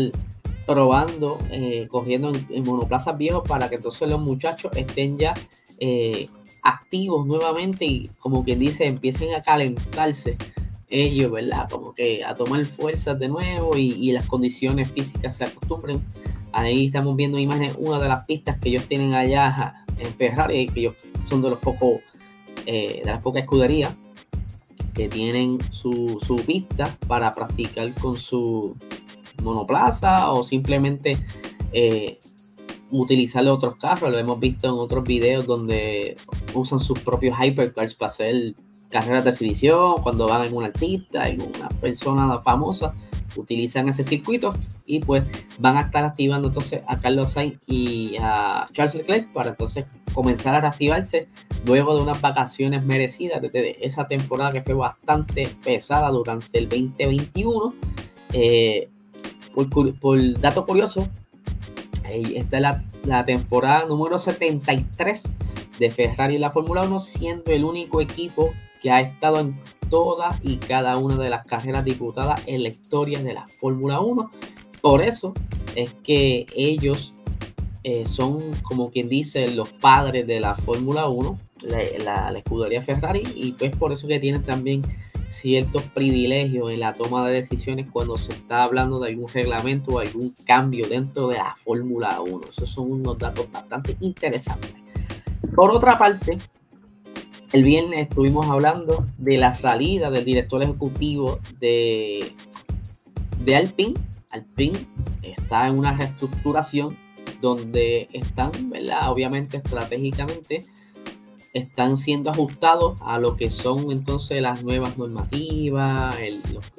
probando, 0.65 1.37
eh, 1.51 1.87
corriendo 1.89 2.31
en, 2.49 2.63
monoplazas 2.63 3.17
viejos 3.17 3.47
para 3.47 3.69
que 3.69 3.75
entonces 3.75 4.09
los 4.09 4.19
muchachos 4.19 4.71
estén 4.75 5.17
ya 5.17 5.33
eh, 5.79 6.27
activos 6.63 7.25
nuevamente 7.25 7.85
y 7.85 8.09
como 8.19 8.43
quien 8.43 8.59
dice, 8.59 8.85
empiecen 8.85 9.33
a 9.35 9.43
calentarse 9.43 10.37
ellos, 10.89 11.31
¿verdad? 11.31 11.69
Como 11.69 11.93
que 11.93 12.23
a 12.23 12.35
tomar 12.35 12.63
fuerzas 12.65 13.19
de 13.19 13.27
nuevo 13.27 13.75
y, 13.77 14.11
las 14.11 14.27
condiciones 14.27 14.91
físicas 14.91 15.37
se 15.37 15.45
acostumbren. 15.45 16.01
Ahí 16.51 16.87
estamos 16.87 17.15
viendo 17.15 17.37
imágenes, 17.37 17.75
una 17.79 17.99
de 17.99 18.07
las 18.07 18.25
pistas 18.25 18.57
que 18.59 18.69
ellos 18.69 18.87
tienen 18.87 19.13
allá 19.13 19.85
en 19.97 20.07
Ferrari, 20.13 20.67
que 20.67 20.79
ellos 20.81 20.95
son 21.27 21.41
de 21.41 21.49
los 21.49 21.59
pocos, 21.59 21.99
de 22.65 23.01
las 23.03 23.21
pocas 23.21 23.43
escuderías 23.43 23.93
que 24.93 25.09
tienen 25.09 25.59
su, 25.71 26.19
su 26.25 26.37
pista 26.37 26.97
para 27.07 27.31
practicar 27.33 27.93
con 27.95 28.15
su 28.15 28.75
monoplaza 29.43 30.31
o 30.31 30.43
simplemente 30.43 31.17
eh, 31.73 32.17
utilizar 32.91 33.45
otros 33.47 33.75
carros. 33.77 34.11
Lo 34.11 34.17
hemos 34.17 34.39
visto 34.39 34.67
en 34.67 34.73
otros 34.73 35.03
videos 35.03 35.45
donde 35.45 36.15
usan 36.53 36.79
sus 36.79 36.99
propios 36.99 37.37
hypercars 37.39 37.95
para 37.95 38.11
hacer 38.11 38.55
carreras 38.95 39.25
de 39.25 39.31
exhibición, 39.31 40.01
cuando 40.01 40.25
van 40.25 40.53
un 40.53 40.63
artista, 40.63 41.27
en 41.27 41.41
una 41.41 41.67
persona 41.81 42.39
famosa, 42.39 42.93
utilizan 43.35 43.89
ese 43.89 44.05
circuito 44.05 44.53
y 44.85 45.01
pues 45.01 45.25
van 45.59 45.75
a 45.75 45.81
estar 45.81 46.05
activando 46.05 46.47
entonces 46.47 46.79
a 46.87 47.01
Carlos 47.01 47.33
Sainz 47.33 47.59
y 47.67 48.15
a 48.21 48.69
Charles 48.71 48.95
Leclerc 48.95 49.33
para 49.33 49.49
entonces 49.49 49.83
comenzar 50.13 50.55
a 50.55 50.61
reactivarse 50.61 51.27
luego 51.65 51.93
de 51.97 52.03
unas 52.03 52.21
vacaciones 52.21 52.85
merecidas 52.85 53.41
desde 53.41 53.85
esa 53.85 54.07
temporada 54.07 54.53
que 54.53 54.61
fue 54.61 54.75
bastante 54.75 55.49
pesada 55.61 56.09
durante 56.09 56.57
el 56.57 56.69
2021. 56.69 57.73
Eh, 58.31 58.87
por, 59.99 60.39
dato 60.39 60.65
curioso, 60.65 61.05
esta 62.09 62.55
es 62.55 62.61
la, 62.61 62.81
la 63.03 63.25
temporada 63.25 63.87
número 63.87 64.17
73 64.17 65.21
de 65.79 65.91
Ferrari 65.91 66.35
en 66.35 66.41
la 66.41 66.51
Fórmula 66.51 66.83
1, 66.83 66.97
siendo 67.01 67.51
el 67.51 67.65
único 67.65 67.99
equipo 67.99 68.53
que 68.81 68.91
ha 68.91 69.01
estado 69.01 69.39
en 69.39 69.59
todas 69.89 70.39
y 70.43 70.57
cada 70.57 70.97
una 70.97 71.17
de 71.17 71.29
las 71.29 71.45
carreras 71.45 71.85
disputadas 71.85 72.41
en 72.45 72.63
la 72.63 72.69
historia 72.69 73.21
de 73.21 73.33
la 73.33 73.47
Fórmula 73.47 73.99
1. 73.99 74.31
Por 74.81 75.01
eso 75.01 75.33
es 75.75 75.93
que 76.03 76.45
ellos 76.55 77.13
eh, 77.83 78.07
son, 78.07 78.51
como 78.63 78.89
quien 78.89 79.09
dice, 79.09 79.47
los 79.49 79.69
padres 79.69 80.25
de 80.25 80.39
la 80.39 80.55
Fórmula 80.55 81.07
1, 81.07 81.39
la, 82.03 82.31
escudería 82.35 82.81
Ferrari, 82.81 83.23
y 83.35 83.51
pues 83.53 83.75
por 83.75 83.93
eso 83.93 84.07
que 84.07 84.19
tienen 84.19 84.43
también 84.43 84.81
ciertos 85.29 85.83
privilegios 85.83 86.71
en 86.71 86.79
la 86.79 86.93
toma 86.93 87.27
de 87.27 87.33
decisiones 87.33 87.87
cuando 87.91 88.17
se 88.17 88.31
está 88.31 88.63
hablando 88.63 88.99
de 88.99 89.09
algún 89.09 89.27
reglamento 89.27 89.91
o 89.91 89.99
algún 89.99 90.33
cambio 90.45 90.87
dentro 90.87 91.27
de 91.27 91.35
la 91.35 91.55
Fórmula 91.63 92.21
1. 92.21 92.41
Esos 92.49 92.71
son 92.71 92.91
unos 92.91 93.19
datos 93.19 93.51
bastante 93.51 93.95
interesantes. 93.99 94.73
Por 95.55 95.69
otra 95.69 95.99
parte, 95.99 96.37
el 97.55 97.63
viernes 97.63 98.09
estuvimos 98.09 98.49
hablando 98.49 99.05
de 99.17 99.37
la 99.37 99.53
salida 99.53 100.11
del 100.11 100.25
director 100.25 100.61
ejecutivo 100.61 101.39
de, 101.61 102.33
de 103.45 103.55
Alpine. 103.55 103.93
Alpine 104.29 104.77
está 105.21 105.65
en 105.69 105.79
una 105.79 105.95
reestructuración 105.95 106.97
donde 107.39 108.09
están, 108.11 108.51
¿verdad? 108.69 109.09
Obviamente 109.09 109.55
estratégicamente 109.55 110.65
están 111.53 111.97
siendo 111.97 112.29
ajustados 112.29 113.01
a 113.01 113.19
lo 113.19 113.37
que 113.37 113.49
son 113.49 113.89
entonces 113.89 114.43
las 114.43 114.61
nuevas 114.61 114.97
normativas, 114.97 116.13
los, 116.51 116.73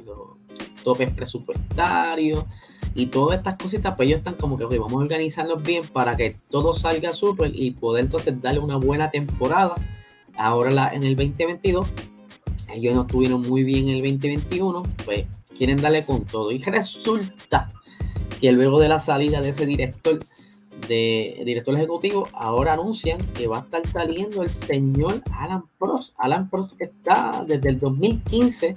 topes 0.84 1.10
presupuestarios 1.14 2.44
y 2.94 3.06
todas 3.06 3.38
estas 3.38 3.56
cositas, 3.56 3.96
pues 3.96 4.08
ellos 4.08 4.18
están 4.18 4.34
como 4.34 4.58
que 4.58 4.66
vamos 4.66 4.92
a 4.92 4.96
organizarlos 4.96 5.62
bien 5.62 5.84
para 5.90 6.16
que 6.16 6.36
todo 6.50 6.74
salga 6.74 7.14
súper 7.14 7.50
y 7.54 7.70
poder 7.70 8.04
entonces 8.04 8.42
darle 8.42 8.60
una 8.60 8.76
buena 8.76 9.10
temporada. 9.10 9.74
Ahora 10.38 10.92
en 10.92 11.02
el 11.02 11.16
2022, 11.16 11.86
ellos 12.74 12.94
no 12.94 13.02
estuvieron 13.02 13.42
muy 13.42 13.62
bien 13.62 13.88
en 13.88 13.96
el 13.96 14.02
2021, 14.02 14.82
pues 15.04 15.26
quieren 15.56 15.78
darle 15.78 16.04
con 16.04 16.24
todo. 16.24 16.50
Y 16.52 16.58
resulta 16.58 17.72
que 18.40 18.52
luego 18.52 18.80
de 18.80 18.88
la 18.88 18.98
salida 18.98 19.40
de 19.40 19.50
ese 19.50 19.66
director, 19.66 20.18
de 20.88 21.42
director 21.44 21.74
ejecutivo, 21.74 22.28
ahora 22.34 22.74
anuncian 22.74 23.18
que 23.34 23.46
va 23.46 23.58
a 23.58 23.60
estar 23.60 23.86
saliendo 23.86 24.42
el 24.42 24.50
señor 24.50 25.22
Alan 25.32 25.64
Prost. 25.78 26.14
Alan 26.18 26.50
Prost 26.50 26.80
está 26.80 27.44
desde 27.46 27.70
el 27.70 27.80
2015 27.80 28.76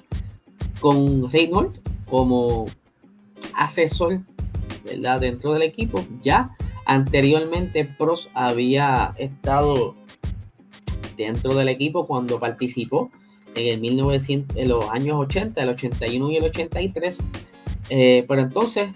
con 0.79 1.29
Reynolds 1.31 1.79
como 2.09 2.67
asesor 3.53 4.21
¿verdad? 4.85 5.19
dentro 5.19 5.53
del 5.53 5.63
equipo. 5.63 6.03
Ya 6.23 6.55
anteriormente 6.85 7.85
Prost 7.85 8.29
había 8.33 9.13
estado 9.17 9.95
dentro 11.25 11.53
del 11.55 11.69
equipo 11.69 12.07
cuando 12.07 12.39
participó 12.39 13.11
en 13.55 13.67
el 13.67 13.81
1900, 13.81 14.57
en 14.57 14.69
los 14.69 14.89
años 14.89 15.17
80, 15.19 15.61
el 15.61 15.69
81 15.69 16.31
y 16.31 16.37
el 16.37 16.43
83. 16.43 17.17
Eh, 17.89 18.25
pero 18.27 18.41
entonces 18.41 18.89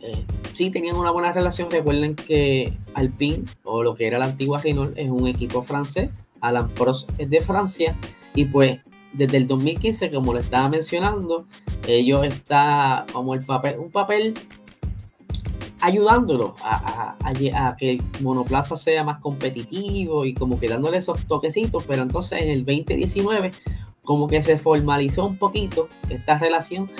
eh, 0.00 0.24
sí 0.54 0.70
tenían 0.70 0.96
una 0.96 1.10
buena 1.10 1.32
relación. 1.32 1.70
Recuerden 1.70 2.14
que 2.14 2.72
Alpine, 2.94 3.44
o 3.64 3.82
lo 3.82 3.94
que 3.94 4.06
era 4.06 4.18
la 4.18 4.26
antigua 4.26 4.60
Renault, 4.60 4.96
es 4.96 5.10
un 5.10 5.26
equipo 5.26 5.62
francés. 5.62 6.10
Alan 6.40 6.68
Prost 6.70 7.10
es 7.18 7.30
de 7.30 7.40
Francia. 7.40 7.96
Y 8.34 8.44
pues 8.44 8.80
desde 9.12 9.38
el 9.38 9.46
2015, 9.46 10.10
como 10.10 10.32
lo 10.32 10.40
estaba 10.40 10.68
mencionando, 10.68 11.46
ellos 11.88 12.24
está 12.24 13.06
como 13.12 13.34
el 13.34 13.44
papel, 13.44 13.78
un 13.78 13.90
papel 13.90 14.34
ayudándolo 15.80 16.54
a, 16.62 17.16
que 17.78 17.90
el 17.90 18.02
monoplaza 18.20 18.76
sea 18.76 19.04
más 19.04 19.20
competitivo 19.20 20.24
y 20.24 20.34
como 20.34 20.58
que 20.58 20.68
dándole 20.68 20.98
esos 20.98 21.26
toquecitos, 21.26 21.84
pero 21.84 22.02
entonces 22.02 22.42
en 22.42 22.50
el 22.50 22.64
2019 22.64 23.50
como 24.04 24.28
que 24.28 24.42
se 24.42 24.58
formalizó 24.58 25.26
un 25.26 25.36
poquito 25.36 25.88
esta 26.08 26.38
relación 26.38 26.90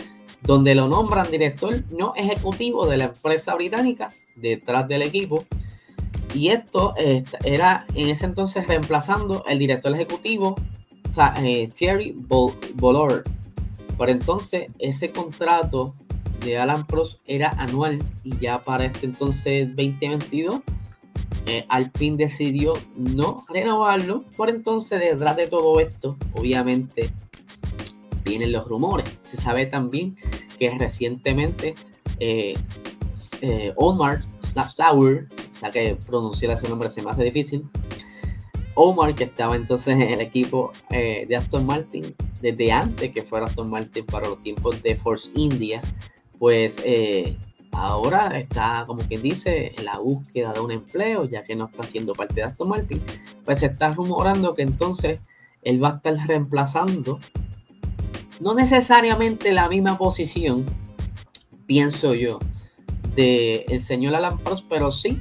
donde 0.42 0.74
lo 0.74 0.88
nombran 0.88 1.30
director 1.30 1.82
no 1.90 2.12
ejecutivo 2.16 2.86
de 2.86 2.98
la 2.98 3.04
empresa 3.04 3.54
británica 3.54 4.08
detrás 4.36 4.86
del 4.88 5.02
equipo. 5.02 5.44
Y 6.34 6.48
esto 6.48 6.92
eh, 6.98 7.24
era 7.44 7.86
en 7.94 8.10
ese 8.10 8.26
entonces 8.26 8.66
reemplazando 8.66 9.44
el 9.48 9.58
director 9.58 9.94
ejecutivo 9.94 10.56
eh, 11.42 11.70
Thierry 11.74 12.14
Bollard. 12.14 13.22
Por 13.96 14.10
entonces 14.10 14.66
ese 14.78 15.10
contrato 15.10 15.94
de 16.46 16.58
Alan 16.58 16.86
Prost 16.86 17.20
era 17.26 17.50
anual 17.58 17.98
y 18.24 18.36
ya 18.38 18.62
para 18.62 18.86
este 18.86 19.06
entonces 19.06 19.68
2022 19.68 20.60
eh, 21.46 21.64
Alpine 21.68 22.16
decidió 22.16 22.72
no 22.96 23.36
renovarlo. 23.52 24.24
Por 24.36 24.50
entonces 24.50 25.00
detrás 25.00 25.36
de 25.36 25.46
todo 25.46 25.78
esto 25.80 26.16
obviamente 26.34 27.10
vienen 28.24 28.52
los 28.52 28.66
rumores. 28.66 29.08
Se 29.30 29.36
sabe 29.36 29.66
también 29.66 30.16
que 30.58 30.70
recientemente 30.76 31.74
eh, 32.18 32.54
eh, 33.40 33.72
Omar 33.76 34.24
Snapsauer, 34.44 35.28
ya 35.62 35.70
que 35.70 35.96
pronunciar 36.06 36.56
ese 36.56 36.68
nombre 36.68 36.90
se 36.90 37.02
me 37.02 37.10
hace 37.10 37.24
difícil, 37.24 37.68
Omar, 38.74 39.14
que 39.14 39.24
estaba 39.24 39.56
entonces 39.56 39.94
en 39.94 40.02
el 40.02 40.20
equipo 40.20 40.70
eh, 40.90 41.24
de 41.26 41.36
Aston 41.36 41.64
Martin, 41.64 42.14
desde 42.42 42.72
antes 42.72 43.10
que 43.10 43.22
fuera 43.22 43.46
Aston 43.46 43.70
Martin 43.70 44.04
para 44.04 44.28
los 44.28 44.42
tiempos 44.42 44.82
de 44.82 44.96
Force 44.96 45.30
India, 45.34 45.80
pues 46.38 46.78
eh, 46.84 47.36
ahora 47.72 48.38
está, 48.38 48.84
como 48.86 49.02
quien 49.02 49.22
dice, 49.22 49.74
en 49.76 49.84
la 49.84 49.98
búsqueda 49.98 50.52
de 50.52 50.60
un 50.60 50.70
empleo, 50.70 51.24
ya 51.24 51.44
que 51.44 51.54
no 51.54 51.66
está 51.66 51.82
siendo 51.82 52.12
parte 52.14 52.34
de 52.34 52.44
Aston 52.44 52.68
Martin, 52.68 53.02
pues 53.44 53.60
se 53.60 53.66
está 53.66 53.88
rumorando 53.88 54.54
que 54.54 54.62
entonces 54.62 55.20
él 55.62 55.82
va 55.82 55.90
a 55.90 55.96
estar 55.96 56.14
reemplazando 56.26 57.18
no 58.40 58.54
necesariamente 58.54 59.52
la 59.52 59.68
misma 59.68 59.96
posición, 59.98 60.64
pienso 61.66 62.14
yo, 62.14 62.38
de 63.14 63.64
el 63.68 63.82
señor 63.82 64.14
Alan 64.14 64.38
Prost, 64.38 64.66
pero 64.68 64.92
sí, 64.92 65.18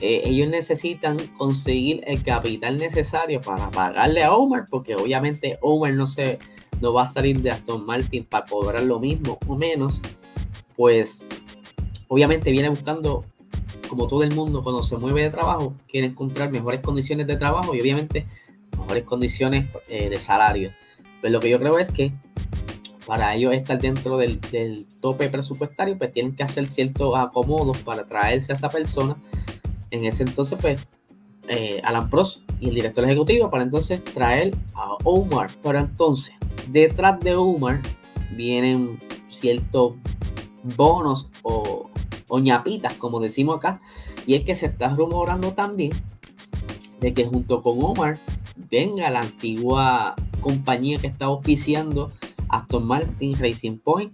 eh, 0.00 0.22
ellos 0.24 0.48
necesitan 0.48 1.18
conseguir 1.38 2.02
el 2.06 2.22
capital 2.22 2.78
necesario 2.78 3.40
para 3.40 3.70
pagarle 3.70 4.24
a 4.24 4.32
Omar, 4.32 4.66
porque 4.70 4.94
obviamente 4.94 5.58
Omar 5.60 5.92
no, 5.92 6.06
se, 6.06 6.38
no 6.80 6.92
va 6.92 7.02
a 7.02 7.06
salir 7.06 7.40
de 7.40 7.50
Aston 7.50 7.84
Martin 7.84 8.24
para 8.24 8.46
cobrar 8.46 8.82
lo 8.82 8.98
mismo 9.00 9.38
o 9.46 9.56
menos, 9.56 10.00
pues 10.76 11.18
obviamente 12.08 12.50
viene 12.50 12.68
buscando, 12.68 13.24
como 13.88 14.08
todo 14.08 14.22
el 14.22 14.34
mundo 14.34 14.62
cuando 14.62 14.82
se 14.82 14.96
mueve 14.96 15.22
de 15.22 15.30
trabajo, 15.30 15.74
quiere 15.88 16.08
encontrar 16.08 16.50
mejores 16.50 16.80
condiciones 16.80 17.26
de 17.26 17.36
trabajo 17.36 17.74
y 17.74 17.80
obviamente 17.80 18.26
mejores 18.78 19.04
condiciones 19.04 19.66
eh, 19.88 20.08
de 20.08 20.16
salario. 20.16 20.72
Pero 21.20 21.32
lo 21.32 21.40
que 21.40 21.50
yo 21.50 21.58
creo 21.58 21.78
es 21.78 21.90
que 21.90 22.12
para 23.06 23.34
ellos 23.34 23.54
estar 23.54 23.80
dentro 23.80 24.18
del, 24.18 24.40
tope 25.00 25.28
presupuestario, 25.28 25.96
pues 25.96 26.12
tienen 26.12 26.34
que 26.34 26.42
hacer 26.42 26.66
ciertos 26.66 27.14
acomodos 27.14 27.78
para 27.78 28.04
traerse 28.04 28.52
a 28.52 28.56
esa 28.56 28.68
persona. 28.68 29.16
En 29.92 30.04
ese 30.04 30.24
entonces, 30.24 30.58
pues, 30.60 30.88
eh, 31.48 31.80
Alan 31.84 32.10
Prost 32.10 32.40
y 32.60 32.68
el 32.68 32.74
director 32.74 33.04
ejecutivo 33.04 33.48
para 33.48 33.62
entonces 33.62 34.02
traer 34.02 34.54
a 34.74 34.96
Omar. 35.04 35.50
Pero 35.62 35.78
entonces, 35.78 36.34
detrás 36.68 37.20
de 37.20 37.36
Omar 37.36 37.80
vienen 38.32 38.98
ciertos 39.28 39.94
bonos 40.76 41.28
o, 41.42 41.90
o 42.28 42.40
como 42.98 43.20
decimos 43.20 43.58
acá, 43.58 43.80
y 44.26 44.34
es 44.34 44.44
que 44.44 44.54
se 44.54 44.66
está 44.66 44.88
rumorando 44.88 45.52
también 45.52 45.92
de 47.00 47.12
que 47.12 47.24
junto 47.24 47.62
con 47.62 47.82
Omar 47.82 48.18
venga 48.70 49.10
la 49.10 49.20
antigua 49.20 50.14
compañía 50.40 50.98
que 50.98 51.06
está 51.06 51.26
auspiciando 51.26 52.10
Aston 52.48 52.86
Martin 52.86 53.38
Racing 53.38 53.78
Point, 53.78 54.12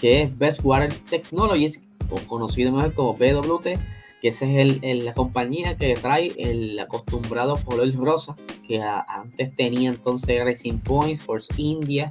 que 0.00 0.22
es 0.22 0.36
Best 0.36 0.60
Water 0.64 0.92
Technologies, 1.10 1.80
o 2.10 2.16
conocido 2.26 2.72
mejor 2.72 2.94
como 2.94 3.12
BWT, 3.12 3.78
que 4.20 4.28
esa 4.28 4.46
es 4.46 4.80
el, 4.82 5.04
la 5.04 5.14
compañía 5.14 5.76
que 5.76 5.94
trae 5.94 6.32
el 6.36 6.78
acostumbrado 6.78 7.56
color 7.64 7.92
rosa, 7.96 8.36
que 8.66 8.80
antes 8.80 9.56
tenía 9.56 9.90
entonces 9.90 10.44
Racing 10.44 10.78
Point, 10.78 11.20
Force 11.20 11.48
India, 11.56 12.08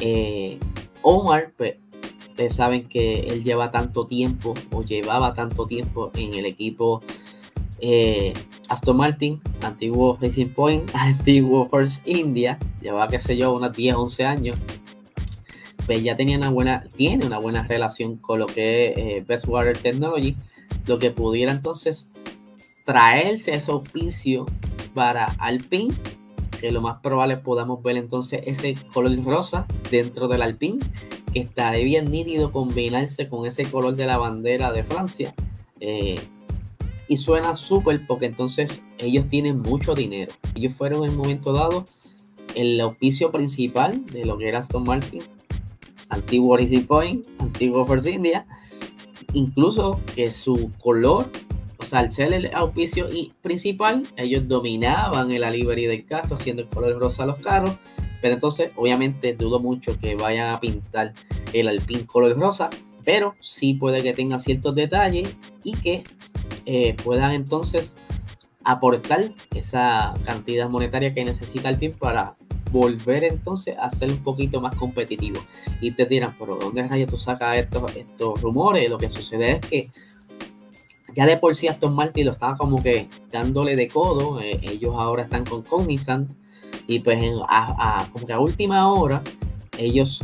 eh, 0.00 0.58
Omar, 1.02 1.52
pues 1.56 1.76
ustedes 2.34 2.56
saben 2.56 2.88
que 2.88 3.28
él 3.28 3.44
lleva 3.44 3.70
tanto 3.70 4.08
tiempo 4.08 4.54
o 4.72 4.82
llevaba 4.82 5.34
tanto 5.34 5.68
tiempo 5.68 6.10
en 6.16 6.34
el 6.34 6.46
equipo 6.46 7.00
eh, 7.78 8.32
Aston 8.68 8.96
Martin, 8.96 9.40
antiguo 9.62 10.18
Racing 10.20 10.48
Point, 10.48 10.90
antiguo 10.94 11.68
First 11.68 12.02
India, 12.04 12.58
llevaba, 12.80 13.06
qué 13.06 13.20
sé 13.20 13.36
yo, 13.36 13.54
unos 13.54 13.72
10, 13.72 13.94
11 13.94 14.24
años. 14.24 14.56
Pues 15.86 16.02
ya 16.02 16.16
tenía 16.16 16.36
una 16.36 16.50
buena, 16.50 16.84
tiene 16.96 17.24
una 17.24 17.38
buena 17.38 17.62
relación 17.68 18.16
con 18.16 18.40
lo 18.40 18.46
que 18.46 18.88
es 18.88 18.96
eh, 18.96 19.24
Best 19.24 19.46
Water 19.46 19.78
Technology, 19.78 20.34
lo 20.88 20.98
que 20.98 21.12
pudiera 21.12 21.52
entonces 21.52 22.08
traerse 22.84 23.52
ese 23.52 23.70
auspicio 23.70 24.44
para 24.92 25.26
Alpine, 25.38 25.94
que 26.60 26.72
lo 26.72 26.80
más 26.80 27.00
probable 27.00 27.36
podamos 27.36 27.80
ver 27.80 27.96
entonces 27.96 28.40
ese 28.44 28.74
color 28.92 29.22
rosa 29.24 29.66
dentro 29.88 30.26
del 30.26 30.42
Alpine, 30.42 30.80
que 31.34 31.40
estaría 31.40 31.84
bien 31.84 32.10
nítido 32.10 32.52
combinarse 32.52 33.28
con 33.28 33.44
ese 33.44 33.64
color 33.64 33.96
de 33.96 34.06
la 34.06 34.16
bandera 34.16 34.72
de 34.72 34.84
Francia. 34.84 35.34
Eh, 35.80 36.14
y 37.08 37.16
suena 37.16 37.54
súper 37.56 38.06
porque 38.06 38.26
entonces 38.26 38.80
ellos 38.98 39.28
tienen 39.28 39.60
mucho 39.60 39.94
dinero. 39.94 40.32
Ellos 40.54 40.74
fueron 40.74 41.04
en 41.04 41.10
un 41.10 41.16
momento 41.16 41.52
dado 41.52 41.84
el 42.54 42.80
auspicio 42.80 43.30
principal 43.32 44.06
de 44.06 44.24
lo 44.24 44.38
que 44.38 44.48
era 44.48 44.60
Aston 44.60 44.84
Martin, 44.84 45.20
antiguo 46.08 46.56
Racing 46.56 46.86
Point, 46.86 47.26
antiguo 47.40 47.84
First 47.84 48.06
India, 48.06 48.46
incluso 49.32 50.00
que 50.14 50.30
su 50.30 50.70
color, 50.80 51.26
o 51.78 51.84
sea, 51.84 51.98
al 51.98 52.12
ser 52.12 52.32
el 52.32 52.54
auspicio 52.54 53.08
principal, 53.42 54.04
ellos 54.16 54.46
dominaban 54.46 55.32
el 55.32 55.42
livery 55.42 55.86
del 55.86 56.06
carro, 56.06 56.36
haciendo 56.36 56.62
el 56.62 56.68
color 56.68 56.98
rosa 56.98 57.24
a 57.24 57.26
los 57.26 57.40
carros, 57.40 57.76
pero 58.24 58.36
entonces 58.36 58.70
obviamente 58.76 59.34
dudo 59.34 59.60
mucho 59.60 60.00
que 60.00 60.14
vayan 60.14 60.54
a 60.54 60.58
pintar 60.58 61.12
el 61.52 61.68
Alpine 61.68 62.06
color 62.06 62.34
rosa, 62.40 62.70
pero 63.04 63.34
sí 63.42 63.74
puede 63.74 64.02
que 64.02 64.14
tenga 64.14 64.40
ciertos 64.40 64.74
detalles 64.74 65.36
y 65.62 65.72
que 65.72 66.04
eh, 66.64 66.96
puedan 67.04 67.32
entonces 67.34 67.94
aportar 68.64 69.24
esa 69.54 70.14
cantidad 70.24 70.70
monetaria 70.70 71.12
que 71.12 71.22
necesita 71.22 71.68
el 71.68 71.76
PIN 71.76 71.92
para 71.92 72.34
volver 72.72 73.24
entonces 73.24 73.76
a 73.78 73.90
ser 73.90 74.10
un 74.10 74.24
poquito 74.24 74.58
más 74.58 74.74
competitivo. 74.74 75.38
Y 75.82 75.90
te 75.90 76.06
dirán, 76.06 76.34
pero 76.38 76.56
¿dónde 76.56 76.82
rayos 76.88 77.10
tú 77.10 77.18
sacas 77.18 77.58
estos, 77.58 77.94
estos 77.94 78.40
rumores? 78.40 78.88
Lo 78.88 78.96
que 78.96 79.10
sucede 79.10 79.50
es 79.50 79.60
que 79.66 79.90
ya 81.14 81.26
de 81.26 81.36
por 81.36 81.54
sí 81.54 81.68
Aston 81.68 81.94
Martin 81.94 82.24
lo 82.24 82.32
estaba 82.32 82.56
como 82.56 82.82
que 82.82 83.06
dándole 83.30 83.76
de 83.76 83.86
codo. 83.86 84.40
Eh, 84.40 84.60
ellos 84.62 84.94
ahora 84.96 85.24
están 85.24 85.44
con 85.44 85.60
Cognizant. 85.60 86.30
Y 86.86 87.00
pues 87.00 87.18
a, 87.48 88.06
como 88.12 88.26
que 88.26 88.32
a 88.32 88.40
última 88.40 88.92
hora 88.92 89.22
ellos 89.78 90.22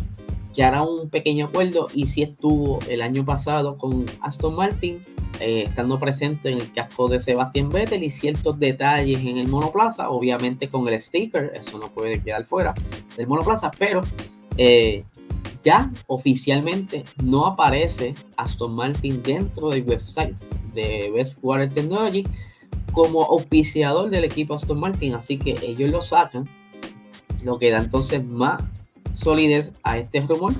ya 0.54 0.68
harán 0.68 0.88
un 0.88 1.08
pequeño 1.08 1.46
acuerdo 1.46 1.88
y 1.94 2.06
si 2.06 2.22
estuvo 2.22 2.80
el 2.88 3.02
año 3.02 3.24
pasado 3.24 3.78
con 3.78 4.04
Aston 4.20 4.56
Martin 4.56 5.00
eh, 5.38 5.64
estando 5.66 5.98
presente 5.98 6.50
en 6.50 6.58
el 6.58 6.72
casco 6.72 7.08
de 7.08 7.20
Sebastián 7.20 7.70
Vettel 7.70 8.02
y 8.02 8.10
ciertos 8.10 8.58
detalles 8.58 9.20
en 9.20 9.38
el 9.38 9.48
monoplaza, 9.48 10.08
obviamente 10.08 10.68
con 10.68 10.86
el 10.88 11.00
sticker, 11.00 11.52
eso 11.54 11.78
no 11.78 11.88
puede 11.88 12.20
quedar 12.20 12.44
fuera 12.44 12.74
del 13.16 13.26
monoplaza, 13.26 13.70
pero 13.78 14.02
eh, 14.56 15.04
ya 15.64 15.90
oficialmente 16.08 17.04
no 17.22 17.46
aparece 17.46 18.14
Aston 18.36 18.74
Martin 18.74 19.22
dentro 19.22 19.70
del 19.70 19.84
website 19.84 20.34
de 20.74 21.10
Best 21.14 21.38
Water 21.42 21.72
Technology 21.72 22.24
como 22.92 23.24
auspiciador 23.24 24.10
del 24.10 24.24
equipo 24.24 24.54
Aston 24.54 24.80
Martin, 24.80 25.14
así 25.14 25.38
que 25.38 25.54
ellos 25.62 25.90
lo 25.90 26.02
sacan, 26.02 26.48
lo 27.42 27.58
que 27.58 27.70
da 27.70 27.78
entonces 27.78 28.24
más 28.24 28.62
solidez 29.14 29.72
a 29.82 29.98
este 29.98 30.20
rumor 30.20 30.52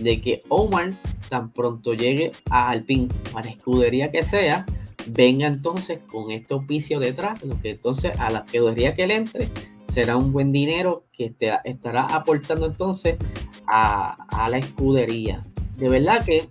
de 0.00 0.20
que 0.20 0.40
Omar 0.48 0.94
tan 1.28 1.50
pronto 1.50 1.94
llegue 1.94 2.32
a 2.50 2.70
Alpine, 2.70 3.08
para 3.32 3.48
escudería 3.48 4.10
que 4.10 4.22
sea, 4.22 4.66
venga 5.06 5.46
entonces 5.46 6.00
con 6.10 6.30
este 6.30 6.54
auspicio 6.54 7.00
detrás, 7.00 7.42
lo 7.42 7.60
que 7.60 7.70
entonces 7.70 8.18
a 8.18 8.30
la 8.30 8.40
escudería 8.40 8.94
que 8.94 9.06
le 9.06 9.16
entre 9.16 9.48
será 9.92 10.16
un 10.16 10.32
buen 10.32 10.52
dinero 10.52 11.04
que 11.12 11.34
estará 11.64 12.06
aportando 12.06 12.66
entonces 12.66 13.16
a, 13.66 14.48
la 14.50 14.58
escudería. 14.58 15.44
De 15.76 15.88
verdad 15.88 16.24
que 16.24 16.48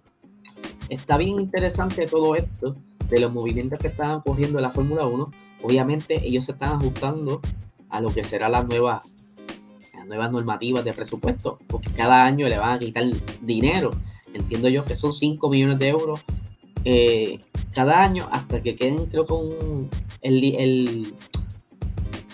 está 0.90 1.18
bien 1.18 1.40
interesante 1.40 2.06
todo 2.06 2.36
esto 2.36 2.76
de 3.12 3.20
los 3.20 3.32
movimientos 3.32 3.78
que 3.78 3.94
ocurriendo 4.16 4.58
en 4.58 4.64
la 4.64 4.72
Fórmula 4.72 5.06
1. 5.06 5.32
Obviamente 5.62 6.26
ellos 6.28 6.46
se 6.46 6.54
están 6.54 6.74
ajustando 6.74 7.42
a 7.90 8.02
lo 8.02 8.10
que 8.12 8.24
será 8.24 8.50
las 8.50 8.68
nuevas 8.68 9.12
normativas 10.32 10.84
de 10.84 10.94
presupuesto, 10.94 11.60
porque 11.68 11.92
cada 11.92 12.26
año 12.26 12.48
le 12.48 12.58
van 12.58 12.78
a 12.78 12.80
quitar 12.80 13.06
dinero 13.42 13.92
entiendo 14.34 14.70
yo 14.70 14.86
que 14.86 14.96
son 14.96 15.14
5 15.14 15.50
millones 15.50 15.80
de 15.80 15.90
euros 15.90 16.22
eh, 16.86 17.40
cada 17.74 18.02
año 18.02 18.28
hasta 18.32 18.62
que 18.62 18.76
queden, 18.76 19.06
creo, 19.06 19.26
con 19.26 19.90
el, 20.22 21.14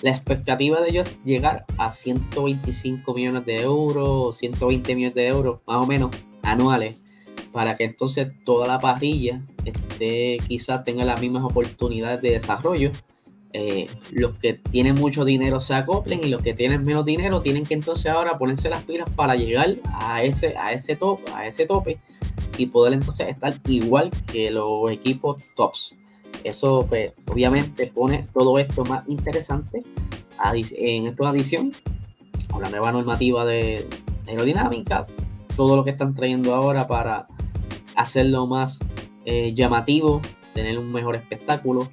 la 0.01 0.11
expectativa 0.11 0.81
de 0.81 0.89
ellos 0.89 1.15
llegar 1.25 1.65
a 1.77 1.91
125 1.91 3.13
millones 3.13 3.45
de 3.45 3.61
euros, 3.61 4.37
120 4.37 4.95
millones 4.95 5.15
de 5.15 5.27
euros, 5.27 5.59
más 5.67 5.77
o 5.77 5.85
menos, 5.85 6.11
anuales, 6.43 7.03
para 7.51 7.75
que 7.75 7.83
entonces 7.83 8.31
toda 8.45 8.67
la 8.67 8.79
parrilla 8.79 9.41
quizás 10.47 10.83
tenga 10.83 11.05
las 11.05 11.21
mismas 11.21 11.43
oportunidades 11.43 12.21
de 12.21 12.31
desarrollo 12.31 12.91
eh, 13.53 13.87
los 14.11 14.35
que 14.35 14.53
tienen 14.53 14.95
mucho 14.95 15.23
dinero 15.23 15.61
se 15.61 15.73
acoplen 15.73 16.21
y 16.23 16.29
los 16.29 16.41
que 16.41 16.53
tienen 16.53 16.83
menos 16.83 17.05
dinero 17.05 17.41
tienen 17.41 17.65
que 17.65 17.73
entonces 17.75 18.07
ahora 18.07 18.37
ponerse 18.37 18.69
las 18.69 18.83
pilas 18.83 19.09
para 19.09 19.35
llegar 19.35 19.77
a 19.93 20.21
ese, 20.21 20.55
a 20.57 20.73
ese, 20.73 20.95
top, 20.95 21.21
a 21.33 21.47
ese 21.47 21.65
tope 21.65 21.97
y 22.57 22.65
poder 22.67 22.93
entonces 22.93 23.29
estar 23.29 23.53
igual 23.67 24.11
que 24.31 24.51
los 24.51 24.91
equipos 24.91 25.43
tops. 25.55 25.95
Eso 26.43 26.85
pues, 26.87 27.13
obviamente 27.25 27.87
pone 27.87 28.27
todo 28.33 28.59
esto 28.59 28.83
más 28.85 29.07
interesante 29.07 29.79
en 30.53 31.07
esta 31.07 31.29
adición 31.29 31.71
a 32.53 32.59
la 32.59 32.69
nueva 32.69 32.91
normativa 32.91 33.45
de 33.45 33.87
aerodinámica, 34.27 35.07
todo 35.55 35.75
lo 35.75 35.83
que 35.83 35.91
están 35.91 36.13
trayendo 36.13 36.53
ahora 36.53 36.87
para 36.87 37.27
hacerlo 37.95 38.45
más 38.45 38.77
eh, 39.27 39.53
llamativo, 39.53 40.21
tener 40.53 40.79
un 40.79 40.91
mejor 40.91 41.15
espectáculo 41.15 41.89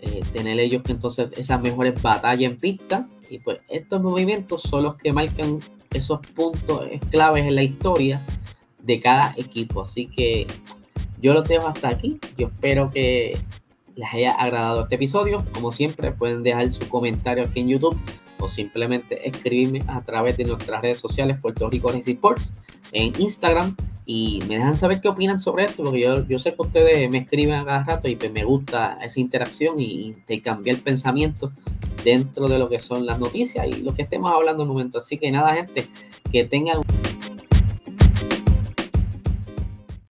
eh, 0.00 0.20
tener 0.32 0.60
ellos 0.60 0.82
que 0.84 0.92
entonces 0.92 1.28
esas 1.36 1.60
mejores 1.60 2.00
batallas 2.00 2.52
en 2.52 2.56
pista. 2.56 3.08
Y 3.28 3.38
pues 3.40 3.58
estos 3.68 4.00
movimientos 4.00 4.62
son 4.62 4.84
los 4.84 4.96
que 4.96 5.12
marcan 5.12 5.58
esos 5.92 6.20
puntos 6.34 6.82
claves 7.10 7.44
en 7.44 7.54
la 7.54 7.62
historia 7.62 8.24
de 8.82 9.00
cada 9.00 9.34
equipo. 9.36 9.82
Así 9.82 10.06
que 10.06 10.46
yo 11.20 11.34
los 11.34 11.48
dejo 11.48 11.66
hasta 11.66 11.88
aquí. 11.88 12.20
Yo 12.36 12.46
espero 12.46 12.90
que 12.92 13.36
les 13.96 14.14
haya 14.14 14.32
agradado 14.34 14.82
este 14.82 14.94
episodio. 14.94 15.44
Como 15.52 15.72
siempre 15.72 16.12
pueden 16.12 16.44
dejar 16.44 16.72
su 16.72 16.88
comentario 16.88 17.44
aquí 17.44 17.60
en 17.60 17.68
YouTube 17.68 17.98
o 18.38 18.48
simplemente 18.48 19.28
escribirme 19.28 19.82
a 19.88 20.00
través 20.02 20.36
de 20.36 20.44
nuestras 20.44 20.80
redes 20.80 20.98
sociales 20.98 21.38
Puerto 21.40 21.68
Rico 21.68 21.88
Racing 21.90 22.14
Sports 22.14 22.52
en 22.92 23.20
Instagram 23.20 23.74
y 24.10 24.40
me 24.48 24.56
dejan 24.56 24.74
saber 24.74 25.02
qué 25.02 25.08
opinan 25.08 25.38
sobre 25.38 25.66
esto, 25.66 25.84
porque 25.84 26.00
yo, 26.00 26.26
yo 26.26 26.38
sé 26.38 26.54
que 26.54 26.62
ustedes 26.62 27.10
me 27.10 27.18
escriben 27.18 27.56
a 27.56 27.64
cada 27.66 27.84
rato 27.84 28.08
y 28.08 28.16
pues 28.16 28.32
me 28.32 28.42
gusta 28.42 28.96
esa 29.04 29.20
interacción 29.20 29.78
y, 29.78 30.14
y 30.26 30.40
cambiar 30.40 30.76
el 30.76 30.82
pensamiento 30.82 31.52
dentro 32.02 32.48
de 32.48 32.58
lo 32.58 32.70
que 32.70 32.78
son 32.78 33.04
las 33.04 33.18
noticias 33.18 33.66
y 33.66 33.82
lo 33.82 33.94
que 33.94 34.00
estemos 34.00 34.32
hablando 34.32 34.62
en 34.62 34.70
un 34.70 34.76
momento. 34.76 34.96
Así 34.96 35.18
que 35.18 35.30
nada, 35.30 35.54
gente, 35.54 35.86
que 36.32 36.44
tengan 36.44 36.80